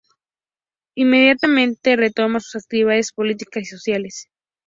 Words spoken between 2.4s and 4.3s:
actividades políticas y sociales.